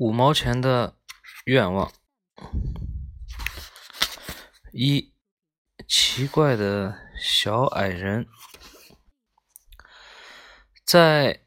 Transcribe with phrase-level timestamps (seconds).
[0.00, 0.96] 五毛钱的
[1.44, 1.92] 愿望。
[4.72, 5.12] 一
[5.86, 8.26] 奇怪的小矮人，
[10.86, 11.44] 在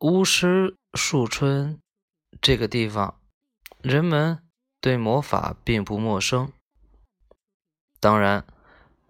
[0.00, 1.80] 巫师树村
[2.42, 3.22] 这个地方，
[3.80, 4.46] 人们
[4.82, 6.52] 对魔法并不陌生。
[8.00, 8.46] 当然，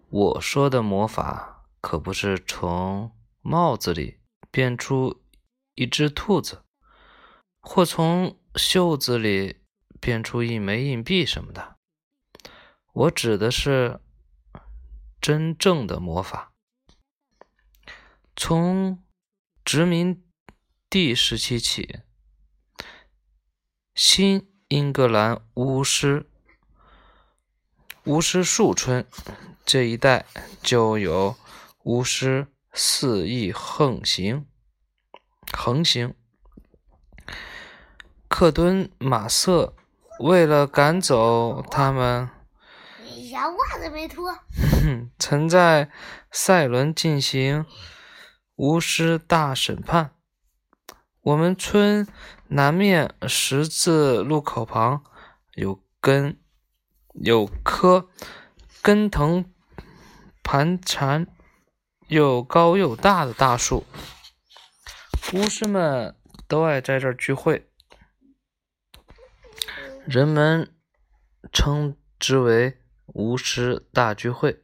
[0.07, 5.21] 我说的魔法可不是从帽子里变出
[5.73, 6.63] 一只兔子，
[7.59, 8.39] 或从。
[8.55, 9.61] 袖子里
[9.99, 11.75] 变出一枚硬币什么的，
[12.93, 13.99] 我指的是
[15.19, 16.53] 真正的魔法。
[18.35, 19.03] 从
[19.63, 20.23] 殖民
[20.89, 21.99] 地时期起，
[23.93, 26.29] 新英格兰巫师
[28.05, 29.07] 巫师树村
[29.65, 30.25] 这一带
[30.61, 31.35] 就有
[31.83, 34.45] 巫师肆意横行，
[35.51, 36.15] 横行。
[38.37, 39.73] 克敦马瑟
[40.19, 42.29] 为了赶走他们，
[43.31, 44.37] 袜子没脱，
[45.17, 45.89] 曾在
[46.33, 47.65] 赛伦进行
[48.57, 50.11] 巫师大审判。
[51.21, 52.05] 我们村
[52.49, 55.05] 南面十字路口旁
[55.53, 56.37] 有根
[57.13, 58.09] 有棵
[58.81, 59.45] 根藤
[60.43, 61.25] 盘缠
[62.09, 63.85] 又高又大的大树，
[65.31, 66.13] 巫师们
[66.49, 67.69] 都爱在这儿聚会。
[70.05, 70.71] 人们
[71.51, 74.63] 称之为巫师大聚会。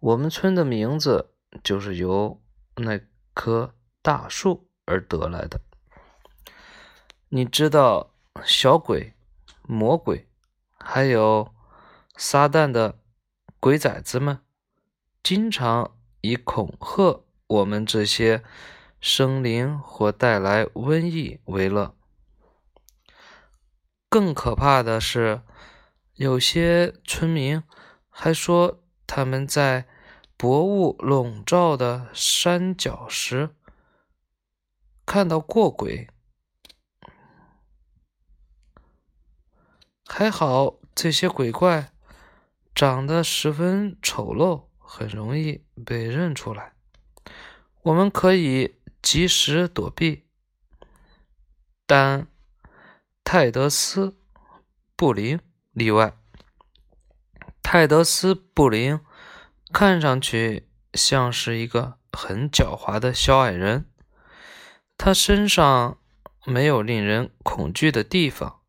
[0.00, 2.40] 我们村的名字就是由
[2.76, 2.98] 那
[3.34, 5.60] 棵大树而得来的。
[7.28, 9.12] 你知道小鬼、
[9.62, 10.26] 魔鬼，
[10.78, 11.52] 还有
[12.16, 12.98] 撒旦的
[13.60, 14.40] 鬼崽子们，
[15.22, 18.42] 经常以恐吓我们这些
[18.98, 21.95] 生灵或带来瘟疫为乐。
[24.16, 25.42] 更可怕的是，
[26.14, 27.62] 有些村民
[28.08, 29.86] 还说他们在
[30.38, 33.54] 薄雾笼罩的山脚时
[35.04, 36.08] 看到过鬼。
[40.06, 41.92] 还好，这些鬼怪
[42.74, 46.72] 长得十分丑陋，很容易被认出来，
[47.82, 50.24] 我们可以及时躲避，
[51.86, 52.26] 但。
[53.28, 54.10] 泰德斯·
[54.94, 55.40] 布林
[55.72, 56.16] 例外。
[57.60, 59.00] 泰德斯·布林
[59.72, 63.90] 看上去像是一个很狡猾的小矮人，
[64.96, 65.98] 他身上
[66.44, 68.60] 没有令人恐惧的地方，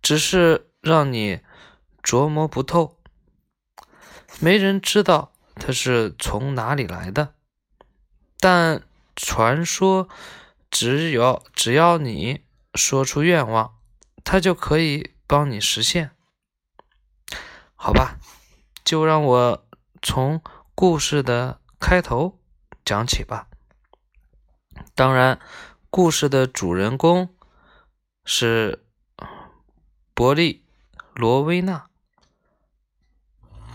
[0.00, 1.40] 只是让你
[2.02, 2.98] 琢磨不透。
[4.38, 7.34] 没人知道他是从哪里来的，
[8.38, 8.82] 但
[9.14, 10.08] 传说
[10.70, 12.40] 只有只要你。
[12.74, 13.78] 说出愿望，
[14.22, 16.12] 他就可以帮你实现。
[17.74, 18.18] 好吧，
[18.84, 19.66] 就让我
[20.00, 20.42] 从
[20.74, 22.38] 故事的开头
[22.84, 23.48] 讲起吧。
[24.94, 25.40] 当然，
[25.90, 27.34] 故事的主人公
[28.24, 28.86] 是
[30.14, 30.64] 波利
[31.14, 31.88] 罗威纳，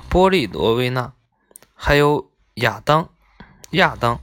[0.09, 1.13] 波利罗威纳，
[1.73, 3.13] 还有亚当，
[3.71, 4.21] 亚当。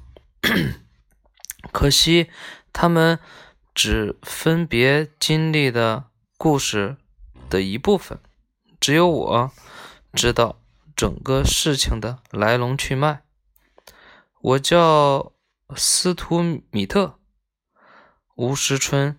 [1.72, 2.30] 可惜
[2.72, 3.18] 他们。
[3.74, 6.04] 只分别经历的
[6.36, 6.96] 故事
[7.48, 8.18] 的一部分，
[8.78, 9.50] 只有我
[10.12, 10.60] 知道
[10.94, 13.22] 整个事情的来龙去脉。
[14.40, 15.32] 我叫
[15.74, 17.18] 斯图米特，
[18.36, 19.18] 巫师村，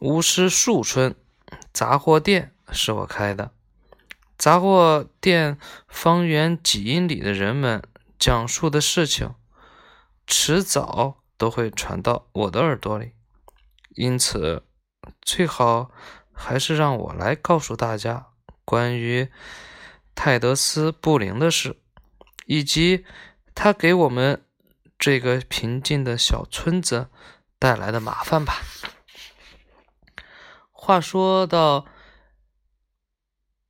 [0.00, 1.14] 巫师树村
[1.72, 3.52] 杂货店是我开的。
[4.36, 5.58] 杂货店
[5.88, 7.82] 方圆几英里的人们
[8.18, 9.34] 讲述的事情，
[10.26, 11.22] 迟早。
[11.38, 13.12] 都会传到我的耳朵里，
[13.90, 14.64] 因此
[15.20, 15.90] 最好
[16.32, 18.28] 还是让我来告诉大家
[18.64, 19.30] 关于
[20.14, 21.78] 泰德斯·布林的事，
[22.46, 23.04] 以及
[23.54, 24.44] 他给我们
[24.98, 27.08] 这个平静的小村子
[27.58, 28.62] 带来的麻烦吧。
[30.70, 31.86] 话说到，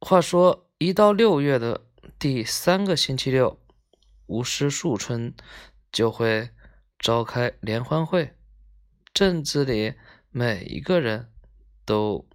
[0.00, 1.87] 话说一到六月的
[2.19, 3.58] 第三个星期六，
[4.26, 5.35] 巫师树村
[5.91, 6.50] 就会。
[6.98, 8.37] 召开联欢会，
[9.12, 9.94] 镇子里
[10.31, 11.32] 每一个人
[11.84, 12.28] 都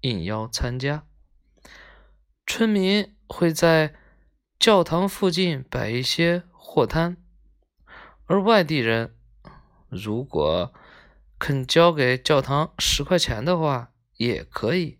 [0.00, 1.06] 应邀参加。
[2.46, 3.94] 村民会在
[4.58, 7.16] 教堂附近摆一些货摊，
[8.26, 9.16] 而外地人
[9.88, 10.74] 如果
[11.38, 14.98] 肯交给教堂十块钱的话，也可以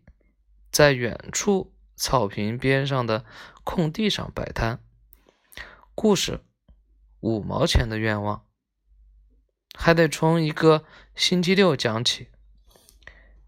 [0.71, 3.25] 在远处草坪边上的
[3.65, 4.83] 空地上摆摊。
[5.95, 6.41] 故事：
[7.21, 8.47] 五毛钱的愿望。
[9.75, 10.85] 还得从一个
[11.15, 12.29] 星期六讲起。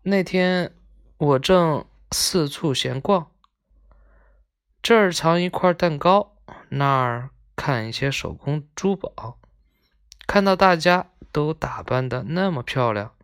[0.02, 0.74] 那天
[1.16, 3.30] 我正四处闲逛，
[4.82, 6.36] 这儿藏一块蛋糕，
[6.70, 9.38] 那儿看一些手工珠宝，
[10.26, 13.14] 看到大家都打扮的那么漂亮，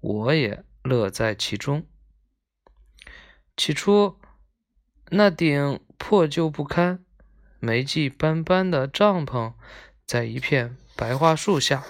[0.00, 1.86] 我也乐在其中。
[3.56, 4.18] 起初，
[5.10, 7.04] 那顶破旧不堪、
[7.60, 9.52] 霉迹斑斑的帐篷，
[10.06, 11.84] 在一片白桦树下，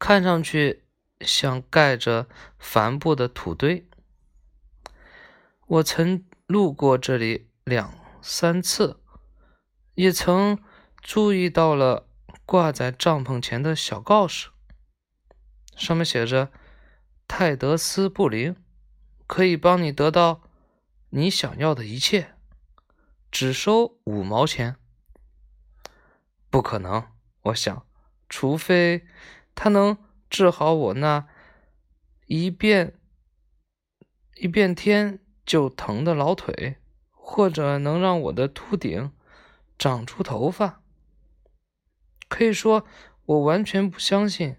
[0.00, 0.84] 看上去
[1.20, 2.26] 像盖着
[2.58, 3.86] 帆布的土堆。
[5.66, 8.98] 我曾路过这里两三次，
[9.94, 10.58] 也曾
[11.00, 12.08] 注意到了
[12.46, 14.48] 挂在帐篷前的小告示，
[15.76, 16.50] 上面写着
[17.28, 18.56] “泰德斯布林
[19.26, 20.40] 可以帮你得到
[21.10, 22.34] 你想要的一切，
[23.30, 24.76] 只收五毛钱。”
[26.50, 27.06] 不可能，
[27.42, 27.86] 我想，
[28.28, 29.06] 除非
[29.62, 29.98] 他能
[30.30, 31.28] 治好我那
[32.24, 32.94] 一变
[34.36, 35.20] 一变天。
[35.44, 36.76] 就疼的老腿，
[37.10, 39.10] 或者能让我的秃顶
[39.76, 40.80] 长出头发，
[42.28, 42.86] 可以说
[43.24, 44.58] 我完全不相信。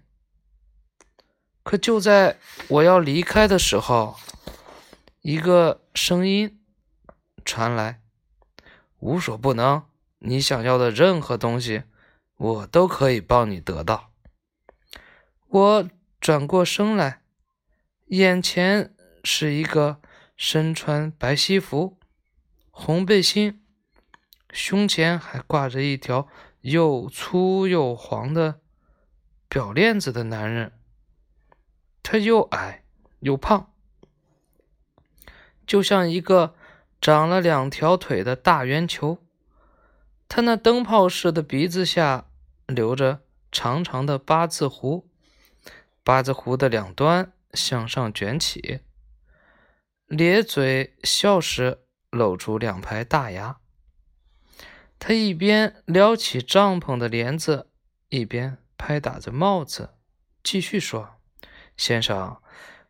[1.62, 2.38] 可就在
[2.68, 4.16] 我要离开的时候，
[5.22, 6.60] 一个声音
[7.42, 8.02] 传来
[9.00, 9.84] ：“无所不能，
[10.18, 11.84] 你想要的任何东西，
[12.36, 14.11] 我都可以帮你得到。”
[15.52, 15.90] 我
[16.20, 17.22] 转过身来，
[18.06, 20.00] 眼前是一个。
[20.34, 22.00] 身穿白西服、
[22.72, 23.62] 红背心，
[24.50, 26.26] 胸前还挂着一条
[26.62, 28.60] 又粗又黄的
[29.48, 30.72] 表链子的男人，
[32.02, 32.82] 他又矮
[33.20, 33.72] 又胖，
[35.64, 36.56] 就像一个
[37.00, 39.18] 长了两条腿的大圆球。
[40.28, 42.26] 他那灯泡似的鼻子下
[42.66, 43.20] 留着
[43.52, 45.08] 长长的八字胡，
[46.02, 48.80] 八字胡的两端向上卷起。
[50.06, 53.58] 咧嘴笑时，露出两排大牙。
[54.98, 57.70] 他一边撩起帐篷的帘子，
[58.08, 59.94] 一边拍打着帽子，
[60.44, 61.16] 继续说
[61.76, 62.40] ：“先生，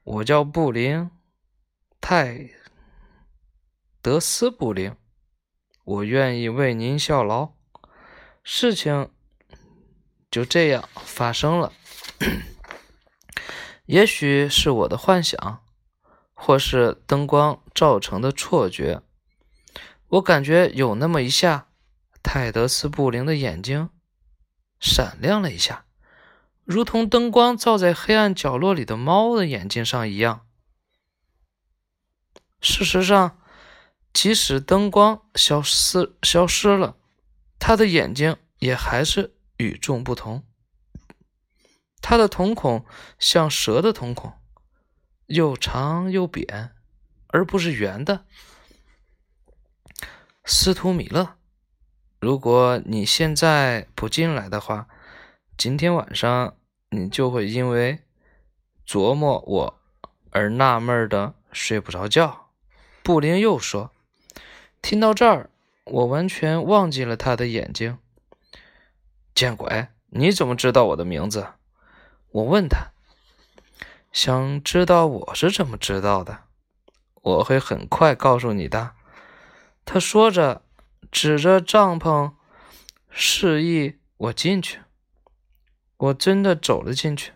[0.02, 1.10] 我叫布林，
[2.00, 2.50] 泰
[4.02, 4.94] 德斯布林，
[5.84, 7.54] 我愿意为您效劳。”
[8.42, 9.10] 事情
[10.30, 11.72] 就这样发生了。
[13.87, 15.61] 也许是我的幻想。
[16.34, 19.00] 或是灯光造成的错觉，
[20.08, 21.69] 我感觉有那么一下，
[22.20, 23.90] 泰德斯布林的眼睛
[24.81, 25.84] 闪亮了一下，
[26.64, 30.44] 如同灯光照在黑暗角落里的猫的眼睛上一样。
[32.61, 33.38] 事实上，
[34.12, 36.96] 即使灯光消失消失了，
[37.61, 40.43] 他的眼睛也还是与众不同。
[42.02, 42.84] 他的瞳孔
[43.19, 44.34] 像蛇的瞳孔。
[45.26, 46.72] 又长又扁，
[47.28, 48.26] 而不是圆的。
[50.44, 51.37] 斯图米勒，
[52.20, 54.88] 如果你现在不进来的话，
[55.56, 56.56] 今天晚上
[56.90, 58.00] 你就会因为
[58.87, 59.81] 琢磨我
[60.31, 62.50] 而纳闷的睡不着觉。
[63.02, 63.93] 布林又说
[64.82, 65.48] ：“听到这儿，
[65.84, 67.98] 我完全忘记了他的眼睛。”
[69.34, 69.88] 见鬼！
[70.10, 71.46] 你怎么知道我的名字？
[72.32, 72.93] 我问他。
[74.12, 76.41] 想知道我是怎么知道的？
[77.22, 78.93] 我会很快告诉你的。
[79.84, 80.62] 他说着，
[81.10, 82.32] 指着帐篷，
[83.08, 84.81] 示意我进去。
[85.96, 87.32] 我真的走了进去。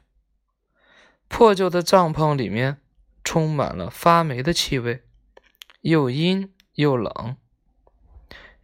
[1.29, 2.81] 破旧的帐篷里面
[3.25, 5.05] 充满了发霉的气味，
[5.81, 7.37] 又阴又冷。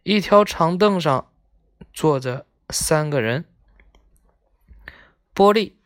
[0.03, 1.31] 一条长凳上
[1.93, 3.45] 坐着三个人。
[5.33, 5.77] 波利，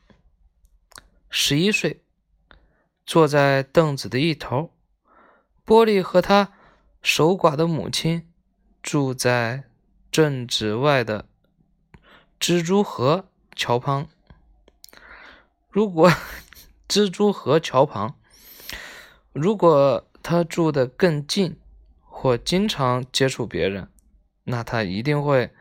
[1.39, 2.01] 十一岁。
[3.05, 4.73] 坐在凳子的一头，
[5.63, 6.51] 波利和他
[7.03, 8.27] 守寡的母亲
[8.81, 9.65] 住在
[10.11, 11.29] 镇子外的
[12.39, 14.07] 蜘蛛河桥旁。
[15.69, 16.11] 如果
[16.89, 18.15] 蜘蛛河桥旁，
[19.31, 21.59] 如果他住得更近
[22.03, 23.91] 或经常接触别人，
[24.45, 25.53] 那他一定会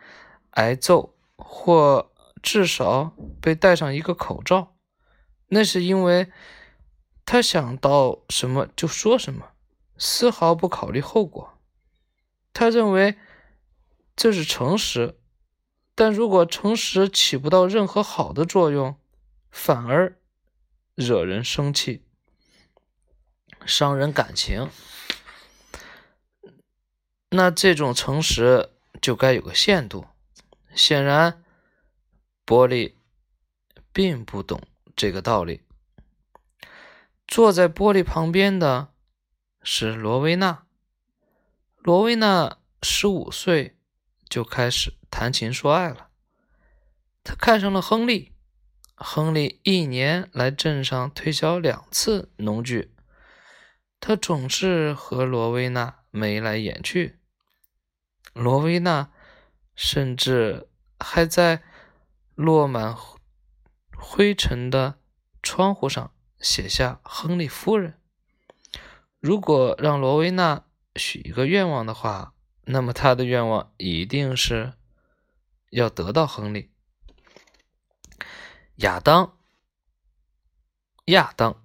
[0.52, 2.10] 挨揍，或
[2.42, 4.72] 至少被戴上一个口罩。
[5.48, 6.30] 那是因为。
[7.28, 9.50] 他想到什么就说什么，
[9.98, 11.58] 丝毫不考虑后果。
[12.52, 13.18] 他认为
[14.14, 15.18] 这是诚实，
[15.96, 18.96] 但如果诚实起不到任何好的作用，
[19.50, 20.16] 反而
[20.94, 22.04] 惹人生气、
[23.66, 24.70] 伤人感情，
[27.30, 28.70] 那这种诚实
[29.02, 30.06] 就该有个限度。
[30.76, 31.42] 显然，
[32.44, 32.96] 波利
[33.92, 34.62] 并不懂
[34.96, 35.62] 这个道理。
[37.28, 38.88] 坐在玻璃旁边的
[39.62, 40.64] 是罗威娜。
[41.76, 43.76] 罗威娜十五岁
[44.28, 46.08] 就开始谈情说爱了。
[47.22, 48.32] 她看上了亨利。
[48.98, 52.94] 亨利一年来镇上推销两次农具。
[54.00, 57.18] 他总是和罗威娜眉来眼去。
[58.32, 59.10] 罗威娜
[59.74, 61.62] 甚至还在
[62.34, 62.94] 落满
[63.98, 64.98] 灰尘的
[65.42, 68.00] 窗户上写下“亨利夫人”。
[69.20, 72.34] 如果让罗威娜许一个愿望的话，
[72.66, 74.74] 那么她的愿望一定是
[75.70, 76.70] 要得到亨利。
[78.76, 79.36] 亚当，
[81.06, 81.64] 亚当，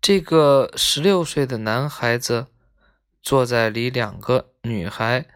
[0.00, 2.48] 这个十六岁的男孩子
[3.22, 5.28] 坐在离两个女孩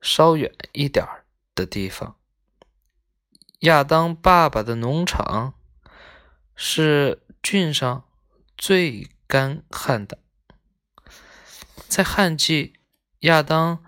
[0.00, 1.06] 稍远一点
[1.54, 2.15] 的地方。
[3.60, 5.54] 亚当爸爸的农场
[6.54, 8.04] 是郡上
[8.56, 10.18] 最干旱的。
[11.88, 12.74] 在旱季，
[13.20, 13.82] 亚当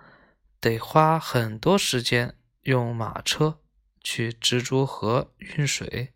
[0.59, 3.61] 得花很多时间用马车
[4.01, 6.15] 去蜘蛛河运水。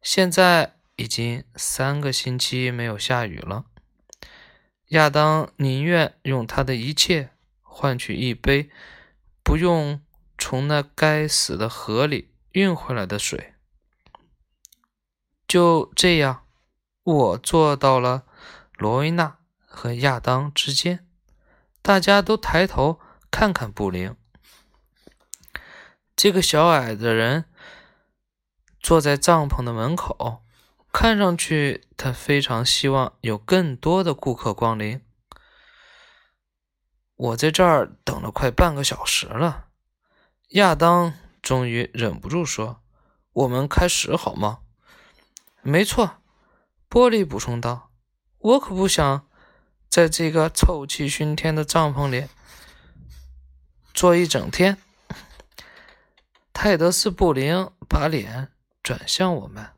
[0.00, 3.64] 现在已经三个星期没有下雨了。
[4.88, 7.30] 亚当宁愿用他的一切
[7.62, 8.70] 换取一杯
[9.42, 10.00] 不用
[10.38, 13.54] 从那该死的河里运回来的水。
[15.46, 16.46] 就这样，
[17.02, 18.24] 我坐到了
[18.76, 19.38] 罗威娜。
[19.72, 21.06] 和亚当之间，
[21.80, 24.14] 大家都抬头看看布林。
[26.16, 27.44] 这个小矮的人
[28.80, 30.42] 坐在帐篷的门口，
[30.92, 35.00] 看上去他非常希望有更多的顾客光临。
[37.14, 39.68] 我在这儿等了快半个小时了，
[40.48, 42.82] 亚当终于忍不住说
[43.32, 44.60] ：“我们开始好吗
[45.62, 46.18] ？”“没错。”
[46.90, 47.90] 玻璃补充道
[48.38, 49.26] ，“我可不想。”
[49.90, 52.28] 在这个臭气熏天的帐篷里
[53.92, 54.78] 坐一整天，
[56.52, 58.52] 泰德斯布林把脸
[58.84, 59.70] 转向我们，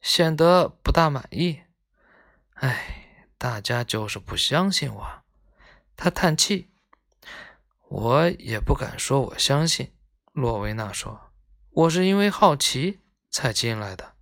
[0.00, 1.60] 显得不大满意。
[2.54, 5.22] 哎，大家就是不相信我。
[5.96, 6.72] 他叹气。
[7.86, 9.92] 我也不敢说我相信。
[10.34, 11.30] 洛维娜说
[11.70, 12.98] ：“我是因为好奇
[13.30, 14.14] 才进来的。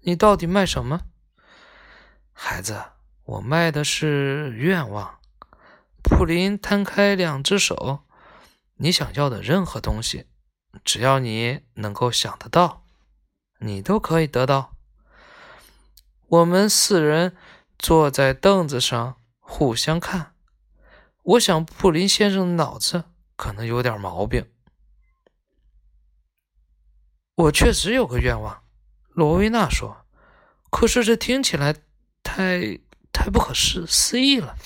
[0.00, 1.02] 你到底卖什么，
[2.32, 2.82] 孩子？”
[3.28, 5.18] 我卖的是愿望。
[6.02, 8.06] 普林摊开两只手，
[8.76, 10.24] 你想要的任何东西，
[10.82, 12.86] 只要你能够想得到，
[13.58, 14.72] 你都可以得到。
[16.28, 17.36] 我们四人
[17.78, 20.32] 坐在凳子上互相看。
[21.22, 23.04] 我想布林先生的脑子
[23.36, 24.50] 可能有点毛病。
[27.38, 28.64] 我确实有个愿望，
[29.10, 30.04] 罗威娜说。
[30.70, 31.74] 可是这听起来
[32.22, 32.80] 太……
[33.10, 34.56] 太不可思思议了！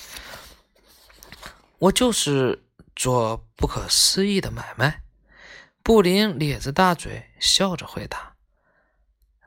[1.79, 2.63] 我就是
[2.95, 5.03] 做不可思议的买卖。
[5.81, 8.35] 布林咧着大嘴笑着回答。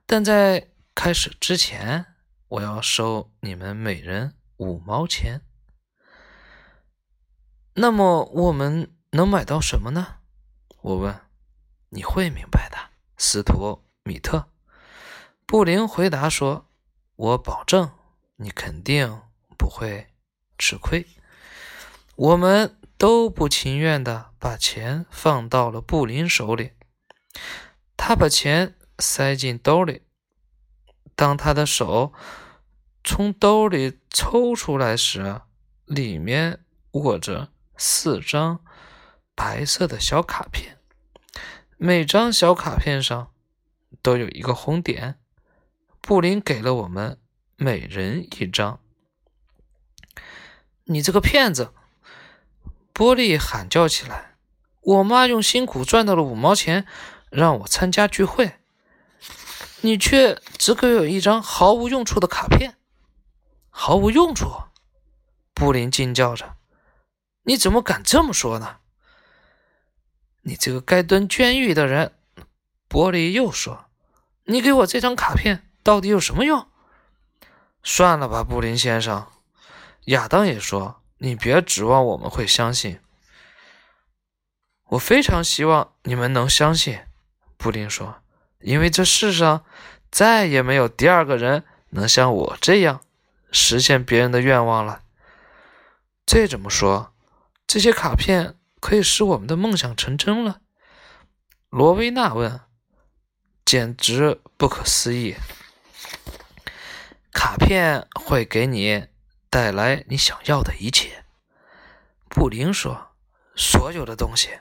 [0.07, 2.07] 但在开始之前，
[2.49, 5.43] 我要收你们每人五毛钱。
[7.75, 10.17] 那么我们能买到什么呢？
[10.81, 11.21] 我问。
[11.91, 12.86] 你会明白的，
[13.17, 14.49] 斯图米特。
[15.47, 16.69] 布林回答说
[17.17, 17.91] ：“我保证。”
[18.39, 19.23] 你肯定
[19.57, 20.09] 不会
[20.59, 21.07] 吃亏。
[22.17, 26.73] 我们都不情愿的把钱放到了布林手里。
[27.97, 30.03] 他把钱塞进兜里。
[31.15, 32.13] 当他的手
[33.03, 35.41] 从兜里抽出来时，
[35.87, 38.63] 里面握着四张
[39.35, 40.76] 白色的小卡片，
[41.77, 43.33] 每张小卡片上
[44.03, 45.19] 都有一个红点。
[46.01, 47.19] 布林给了我们。
[47.59, 48.81] 每人一张。
[50.85, 51.73] 你这个骗子！
[52.93, 54.37] 波利喊叫起来
[54.83, 56.87] ：“我妈用辛苦赚到了五毛钱，
[57.31, 58.57] 让我参加聚会，
[59.81, 62.77] 你却只给我一张毫无用处的卡片。
[63.71, 64.65] 毫无用处！”
[65.55, 66.57] 布林惊叫着
[67.45, 68.81] ：“你怎么敢这么说呢？
[70.47, 72.13] 你这个该蹲监狱的人！”
[72.89, 73.87] 玻璃又说
[74.47, 76.69] ：“你给我这张卡片到底有什么用？”
[77.83, 79.27] 算了吧，布林先生。
[80.05, 83.01] 亚当也说：“你别指望我们会相信。”
[84.91, 87.01] 我非常希望你们能相信，
[87.57, 88.23] 布林说
[88.63, 89.65] ：“因为这世上
[90.13, 93.01] 再也没有第二个人能像我这样
[93.51, 95.03] 实现别人的愿望了。”
[96.25, 97.13] 这怎么说？
[97.67, 100.61] 这些卡片可以使我们的梦想成真了？
[101.71, 102.61] 罗威纳问。
[103.65, 105.35] 简直不可思议。
[107.33, 109.09] 卡片会给你
[109.51, 111.25] 带来你想要的一切。
[112.29, 113.09] 布林说
[113.57, 114.61] ：“所有的东西，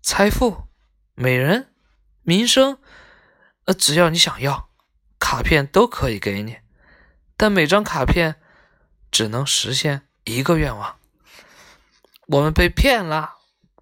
[0.00, 0.68] 财富、
[1.14, 1.74] 美人、
[2.22, 2.78] 名声，
[3.66, 4.70] 呃，只要你想要，
[5.18, 6.60] 卡片都可以给你。
[7.36, 8.40] 但每张卡片
[9.10, 10.98] 只能实现一个愿望。”
[12.28, 13.37] 我们被骗了。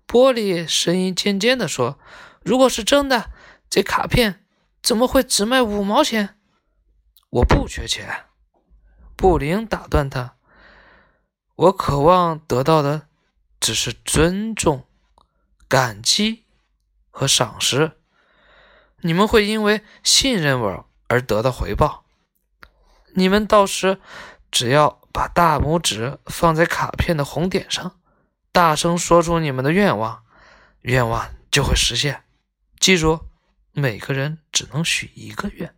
[0.07, 1.99] 玻璃声音尖尖地说
[2.45, 3.31] ：“如果是真的，
[3.69, 4.45] 这卡片
[4.81, 6.39] 怎么会只卖五毛钱？”
[7.31, 8.27] 我不缺钱。
[9.17, 10.37] 布林打断他
[11.57, 13.09] ：“我渴望得到的
[13.59, 14.87] 只是尊重、
[15.67, 16.45] 感激
[17.11, 17.99] 和赏识。
[19.01, 22.05] 你们会因为信任我而得到回报。
[23.15, 24.01] 你们到时
[24.51, 27.99] 只要把大拇指放在卡片的红点上。”
[28.57, 30.25] 大声说出你们的愿望，
[30.81, 32.25] 愿望就会实现。
[32.81, 33.27] 记住，
[33.73, 35.77] 每个人只能许一个愿。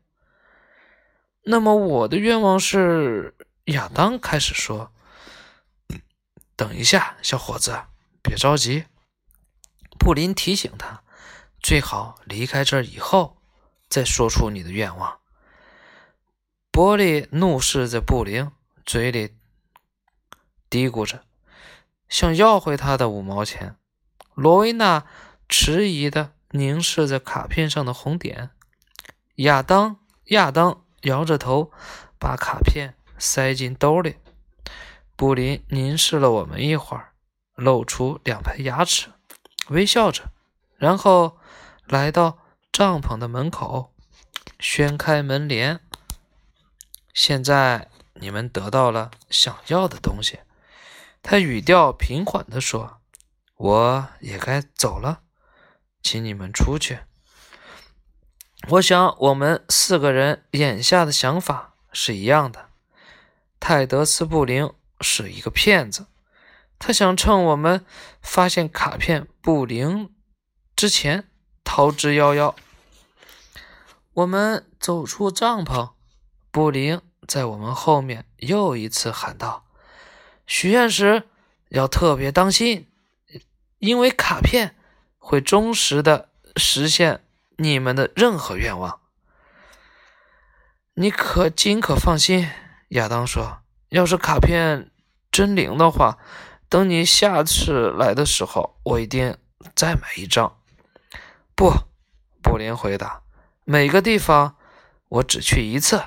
[1.42, 3.34] 那么我的愿望是……
[3.64, 4.92] 亚当开始说
[6.54, 7.76] ：“等一下，小伙子，
[8.22, 8.84] 别着急。”
[9.98, 11.02] 布林提醒他
[11.60, 13.42] ：“最好离开这儿以后
[13.88, 15.18] 再说出你的愿望。”
[16.70, 18.52] 玻璃怒视着布林，
[18.86, 19.34] 嘴里
[20.70, 21.24] 嘀咕着。
[22.08, 23.76] 想要回他的五毛钱，
[24.34, 25.04] 罗威娜
[25.48, 28.50] 迟疑地凝视着卡片上的红点。
[29.36, 31.70] 亚当，亚当摇着头，
[32.18, 34.16] 把卡片塞进兜里。
[35.14, 37.12] 布林凝视了我们一会儿，
[37.54, 39.10] 露出两排牙齿，
[39.68, 40.30] 微笑着，
[40.76, 41.38] 然后
[41.86, 42.38] 来到
[42.72, 43.92] 帐篷的门口，
[44.58, 45.80] 掀开门帘。
[47.12, 50.38] 现在你们得到了想要的东西。
[51.30, 53.02] 他语调平缓地说
[53.58, 55.20] ：“我也该走了，
[56.02, 57.00] 请你们出去。
[58.70, 62.70] 我想我们四个人眼下的想法是一样的。
[63.60, 66.06] 泰德斯布林是一个骗子，
[66.78, 67.84] 他想趁我们
[68.22, 70.10] 发现卡片布林
[70.74, 71.28] 之前
[71.62, 72.54] 逃之夭夭。”
[74.14, 75.90] 我们走出帐篷，
[76.50, 79.66] 布林在我们后面又一次喊道。
[80.48, 81.28] 许愿时
[81.68, 82.88] 要特别当心，
[83.78, 84.74] 因为卡片
[85.18, 87.22] 会忠实的实现
[87.58, 88.98] 你们的任何愿望。
[90.94, 92.48] 你可尽可放心，
[92.88, 93.58] 亚当说。
[93.90, 94.90] 要是卡片
[95.30, 96.18] 真灵的话，
[96.68, 99.36] 等你下次来的时候，我一定
[99.74, 100.58] 再买一张。
[101.54, 101.72] 不，
[102.42, 103.22] 布林回答。
[103.64, 104.56] 每个地方
[105.08, 106.02] 我只去一次，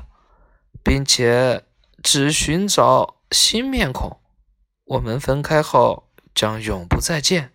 [0.84, 1.63] 并且
[2.04, 4.21] 只寻找新面孔。
[4.91, 7.54] 我们分开后将永不再见。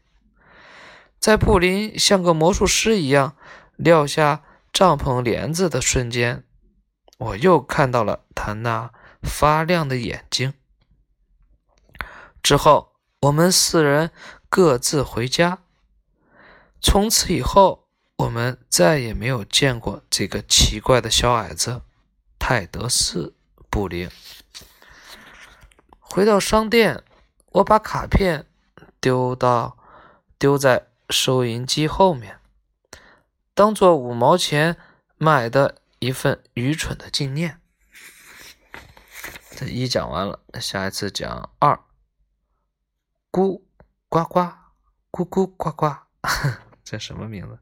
[1.18, 3.37] 在布林像个魔术师一样
[3.77, 6.44] 撂下帐篷帘子的瞬间，
[7.18, 8.90] 我又看到了他那
[9.22, 10.55] 发亮的眼睛。
[12.42, 14.11] 之后，我们四人
[14.49, 15.59] 各自回家。
[16.81, 21.83] 从此以后，我们再也没有见过这个奇怪的小矮子
[22.38, 23.35] 泰德斯·
[23.68, 24.09] 布林。
[26.01, 27.05] 回到商店。
[27.57, 28.47] 我把卡片
[29.01, 29.79] 丢到
[30.38, 32.38] 丢在收银机后面，
[33.55, 34.77] 当做五毛钱
[35.16, 37.59] 买的一份愚蠢的纪念。
[39.53, 41.81] 这一讲完了，下一次讲二。
[43.33, 43.62] 咕
[44.11, 44.40] 呱呱，
[45.11, 45.97] 咕咕呱呱，
[46.85, 47.59] 这什么名字？